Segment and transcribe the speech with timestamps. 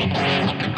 [0.00, 0.69] Música